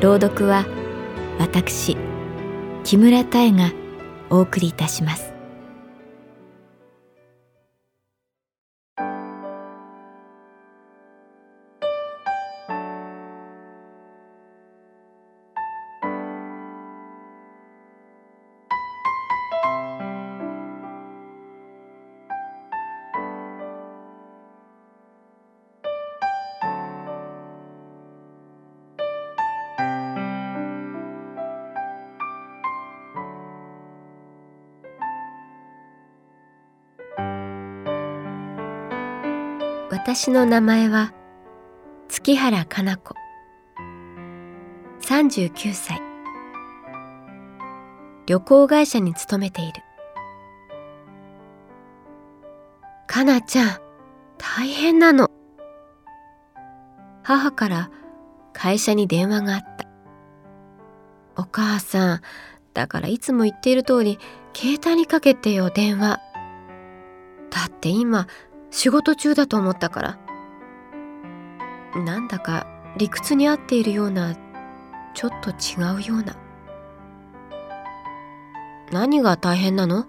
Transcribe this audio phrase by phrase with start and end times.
[0.00, 0.64] 朗読は
[1.38, 1.96] 私
[2.84, 3.70] 木村多江が
[4.30, 5.29] お送りいたします。
[40.02, 41.12] 私の名前は
[42.08, 43.14] 月原かな子。
[45.02, 46.00] 39歳。
[48.24, 49.82] 旅行会社に勤めている。
[53.06, 53.78] かなちゃん
[54.38, 55.30] 大変なの。
[57.22, 57.90] 母から
[58.54, 59.86] 会社に電話があった。
[61.36, 62.20] お母さん
[62.72, 64.18] だからいつも言っている通り
[64.54, 66.20] 携帯にかけてよ電話。
[67.50, 68.26] だって今
[68.70, 70.18] 仕事中だと思ったから。
[72.02, 72.66] なんだか
[72.96, 74.36] 理屈に合っているような
[75.14, 75.54] ちょっと違
[75.96, 76.36] うような。
[78.92, 80.06] 何が大変なの？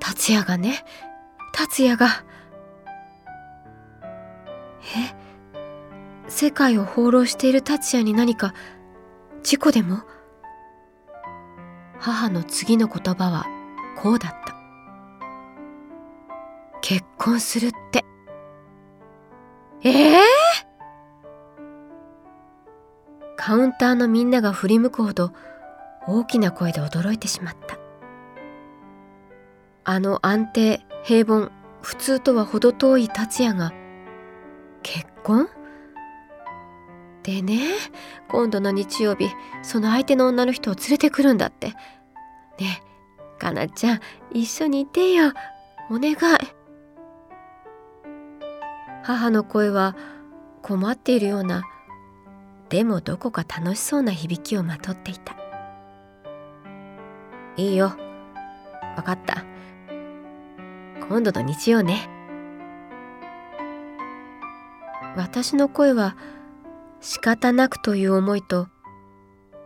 [0.00, 0.84] 達也がね。
[1.52, 2.24] 達也が。
[4.96, 5.14] え？
[6.28, 8.54] 世界を放浪している達也に何か
[9.42, 10.02] 事故でも？
[12.00, 13.46] 母の次の言葉は
[13.96, 14.43] こうだった。
[16.86, 18.04] 結婚するって。
[19.82, 20.20] ええー、
[23.36, 25.32] カウンターのみんなが振り向くほど
[26.06, 27.78] 大きな声で驚いてしまった。
[29.84, 31.50] あの安定平凡
[31.80, 33.72] 普通とは程遠い達也が
[34.82, 35.48] 結婚？
[37.22, 37.60] でね
[38.28, 39.30] 今度の日曜日
[39.62, 41.68] その相手の女の人を連れてくるんだって。
[41.68, 42.82] ね
[43.38, 44.00] えかなちゃん
[44.34, 45.32] 一緒にいてよ。
[45.90, 46.16] お願い。
[49.04, 49.94] 母の声は
[50.62, 51.62] 困っているような
[52.70, 55.36] でもどこか楽しそうな響きをまとっていた。
[57.56, 57.92] いいよ。
[58.96, 59.44] わかった。
[61.06, 62.08] 今度の日曜ね。
[65.16, 66.16] 私の声は
[67.00, 68.68] 仕方なくという思いと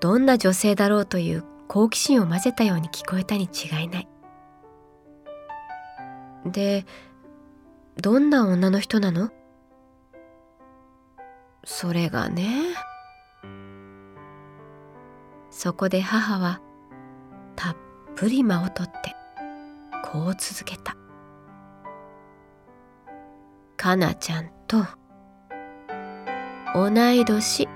[0.00, 4.08] どんな女性だろうという好奇心を混ぜたように聞こえたに違いない。
[6.46, 6.86] で
[7.98, 9.30] どんな女の人なの？
[11.64, 12.74] それがね。
[15.50, 16.60] そこで母は
[17.56, 17.76] たっ
[18.14, 19.16] ぷり間を取って
[20.04, 20.94] こう続けた。
[23.78, 24.84] かなちゃんと
[26.74, 27.66] 同い年。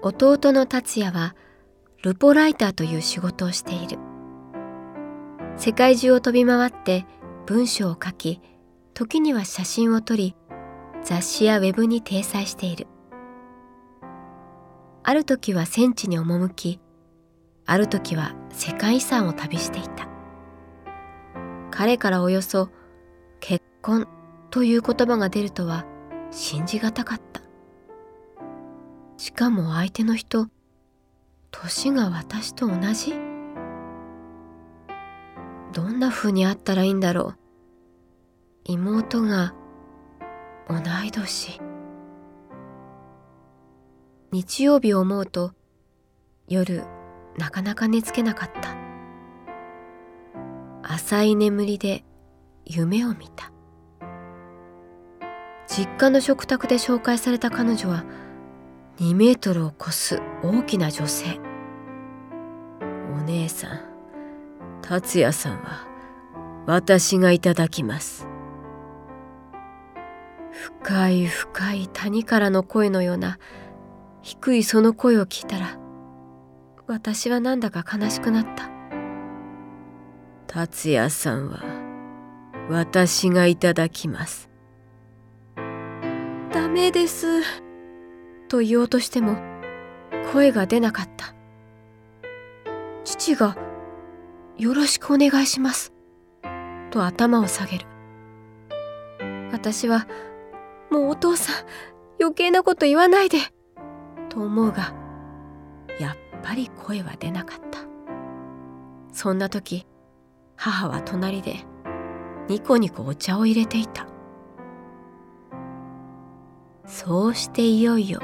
[0.00, 1.34] 弟の達也は
[2.02, 3.98] ルポライターという仕事をしている。
[5.56, 7.04] 世界中を飛び回って
[7.46, 8.40] 文章を書き
[8.94, 10.36] 時には写真を撮り
[11.02, 12.86] 雑誌やウェブに掲載している。
[15.02, 16.80] ある時は戦地に赴き
[17.66, 20.08] ある時は世界遺産を旅していた。
[21.72, 22.70] 彼からおよそ
[23.40, 24.06] 「結婚」
[24.50, 25.84] という言葉が出るとは
[26.30, 27.47] 信じがたかった。
[29.18, 30.46] しかも相手の人
[31.50, 33.14] 年が私と同じ？
[35.72, 37.38] どんな風に会ったらいいんだろう？
[38.64, 39.54] 妹が
[40.68, 41.60] 同い年。
[44.30, 45.52] 日曜日を思うと
[46.46, 46.84] 夜
[47.36, 48.76] なかなか寝つけなかった。
[50.94, 52.04] 浅い眠りで
[52.64, 53.50] 夢を見た。
[55.66, 58.04] 実家の食卓で紹介された彼女は
[59.00, 61.38] 2メートルを超す大きな女性。
[63.14, 63.80] お姉さん
[64.82, 65.86] 達也さんは
[66.66, 68.26] 私がいただきます。
[70.82, 73.38] 深い深い谷からの声のような
[74.22, 75.78] 低いその声を聞いたら
[76.88, 78.68] 私はなんだか悲しくなった。
[80.48, 81.62] 達也さんは
[82.68, 84.50] 私がいただきます。
[86.52, 87.67] ダメです。
[88.48, 89.36] と言おうとしても
[90.32, 91.34] 声が出なかった。
[93.04, 93.56] 父が
[94.56, 95.92] よろしくお願いします。
[96.90, 97.86] と頭を下げる。
[99.52, 100.06] 私は
[100.90, 101.54] もうお父さん
[102.20, 103.38] 余計なこと言わないで。
[104.28, 104.94] と思うが
[105.98, 107.78] やっぱり声は出なかった。
[109.12, 109.86] そんな時
[110.56, 111.64] 母は隣で
[112.48, 114.06] ニコニコお茶を入れていた。
[116.86, 118.20] そうしていよいよ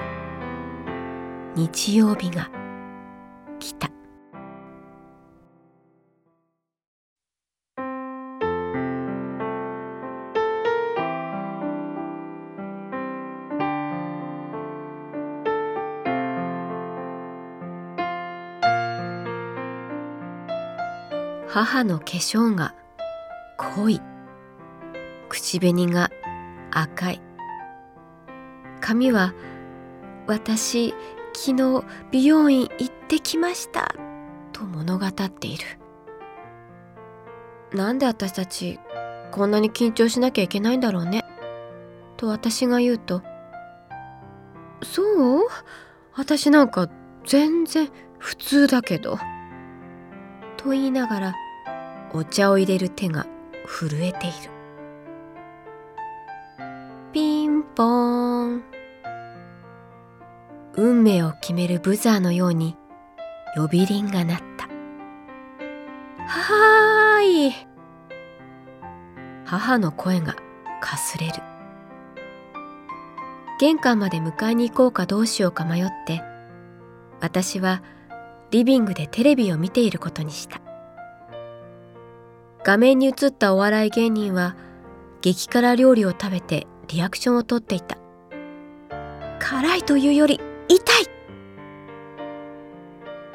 [1.56, 2.50] 日曜日が
[3.60, 3.88] 来た。
[21.46, 22.74] 母の化粧が
[23.56, 24.00] 濃い。
[25.28, 26.10] 口紅が
[26.72, 27.22] 赤い。
[28.80, 29.32] 髪は
[30.26, 30.92] 私
[31.34, 33.94] 昨日美容院行ってきました。
[34.52, 35.64] と物語っている。
[37.72, 38.78] なんで私たち
[39.32, 41.24] こんなに緊張しなきゃいけないんだろうね。
[42.16, 43.22] と私が言うと
[44.82, 45.02] そ
[45.40, 45.48] う？
[46.14, 46.88] 私なんか
[47.26, 47.88] 全然
[48.18, 49.18] 普通だけど。
[50.56, 51.34] と言いながら
[52.12, 53.26] お茶を入れる手が
[53.66, 54.34] 震えている。
[57.12, 58.73] ピンポーン。
[60.76, 62.76] 運命を決めるブザーのように
[63.54, 64.68] 呼び鈴が鳴った。
[66.26, 67.52] はーい。
[69.44, 70.34] 母の声が
[70.80, 71.34] かすれる。
[73.60, 76.22] 玄関まで迎えに行こうかどうしようか迷って
[77.20, 77.82] 私は
[78.50, 80.60] リビングでテレビを見ていることにした。
[82.64, 84.56] 画面に映ったお笑い芸人は
[85.20, 87.98] 激辛料理を食べてリアクションをとっていた。
[89.38, 91.06] 辛いというより痛い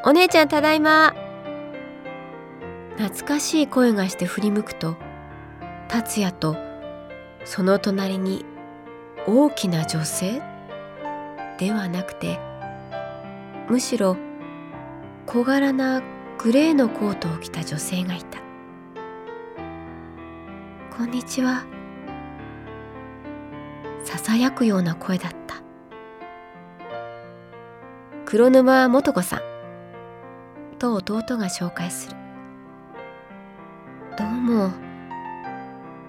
[0.06, 1.14] お姉ちゃんただいま
[2.98, 4.96] 懐かしい声がして振り向くと
[5.88, 6.56] 達也と
[7.46, 8.46] その隣に
[9.28, 10.42] 大きな女性？
[11.58, 12.40] ではなくて
[13.70, 14.18] むしろ
[15.26, 16.02] 小柄な
[16.38, 18.40] グレーのコートを着た女性がいた
[20.98, 21.66] こんにちは。
[24.04, 25.39] ささやくような声だった。
[28.30, 29.42] 黒沼素子さん。
[30.78, 32.16] と弟が紹介する。
[34.16, 34.70] どうも。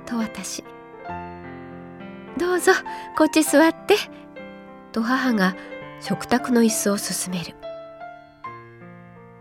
[0.04, 0.62] と私。
[2.38, 2.72] どうぞ、
[3.16, 3.96] こっち座って。
[4.92, 5.56] と母が
[6.02, 7.54] 食卓の椅子を進める。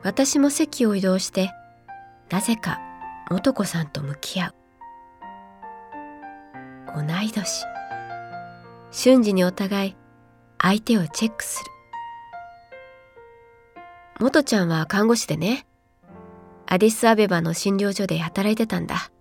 [0.01, 1.51] 私も席を移動して、
[2.29, 2.79] なぜか
[3.29, 4.53] 素子さんと向き合
[6.95, 7.05] う。
[7.05, 7.65] 同い年
[8.91, 9.95] 瞬時にお互い
[10.61, 11.78] 相手をチェックする
[14.19, 15.65] 元ちゃんは看護師でね。
[16.67, 19.11] アディスアベバの診療所で働いてたんだ。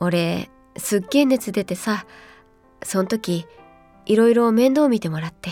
[0.00, 2.06] 俺すっげえ熱出てさ
[2.82, 3.46] そん時
[4.06, 5.50] いろいろ面倒見てもらって。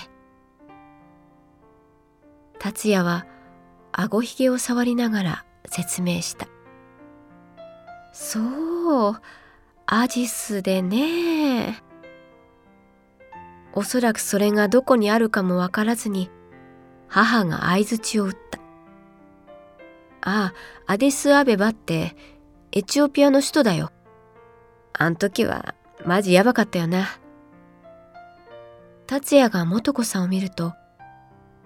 [2.61, 3.27] 達也は
[3.91, 6.47] 顎ひげを触りながら説明した。
[8.13, 9.21] そう
[9.87, 11.83] アジスでね。
[13.75, 16.31] おそらくそれがどこにあるかもわからずに
[17.09, 18.42] 母が相づちを打った。
[20.23, 20.55] あ
[20.87, 22.17] あアディスアベバって
[22.71, 23.91] エチオピアの首都だよ。
[24.93, 25.75] あん時は
[26.05, 27.09] マジやばかったよな。
[29.07, 30.73] 達也が素子さんを見ると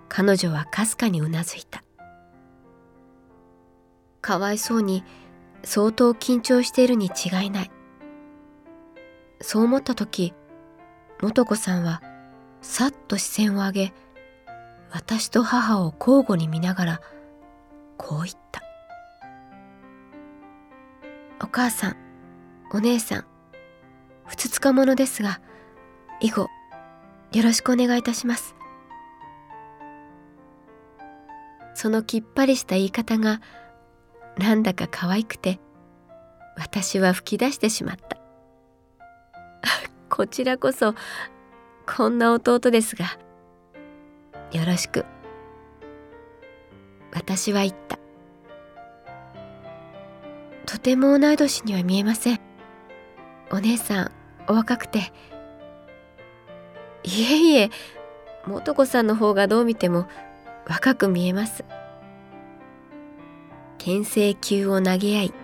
[0.08, 1.84] 彼女はかすかにうなずいた。
[4.20, 5.04] かわいそうに
[5.62, 7.70] 相当緊張しているに違いない。
[9.40, 10.32] そう思った時
[11.20, 12.02] 素子さんは
[12.62, 13.92] さっと視線を上げ
[14.90, 17.00] 私と母を交互に見ながら
[17.96, 18.62] こう言った
[21.42, 21.96] 「お母さん
[22.72, 23.24] お姉さん
[24.26, 25.40] ふつつか者ですが
[26.20, 26.48] 以後
[27.32, 28.54] よろしくお願いいたします。
[31.74, 33.42] そのきっぱりした言い方が
[34.38, 35.60] なんだか可愛くて
[36.56, 38.16] 私は吹き出してしまった。
[40.08, 40.94] こちらこそ
[41.86, 43.18] こんな弟ですが
[44.52, 45.04] よろしく
[47.16, 47.98] 私は言った。
[50.66, 52.40] とても同い年には見えません。
[53.50, 54.12] お姉さん
[54.46, 55.12] お若くて。
[57.04, 57.70] いえいえ
[58.44, 60.06] 素子さんの方がどう見ても
[60.68, 61.64] 若く見えます。
[63.78, 65.34] 牽制球を投げ合い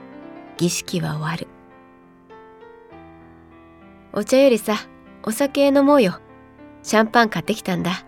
[0.59, 1.49] 儀式は終わる。
[4.13, 4.77] お茶よりさ
[5.23, 6.21] お酒飲もうよ。
[6.83, 8.05] シャンパン買ってきたんだ。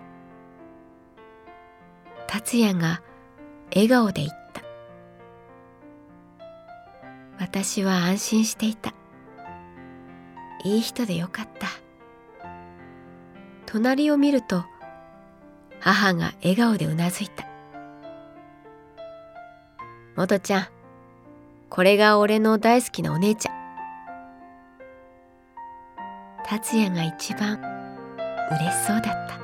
[2.26, 3.00] 達也が
[3.70, 4.62] 笑顔で言った。
[7.38, 8.94] 私は安心していた。
[10.64, 11.68] いい人でよかった。
[13.66, 14.64] 隣を見ると
[15.80, 17.46] 母が笑顔でうなずいた。
[20.16, 20.66] 元ちゃん
[21.68, 23.54] これが俺の大好きなお姉ちゃん。
[26.46, 27.58] 達也が一番
[28.50, 29.43] 嬉しそうだった。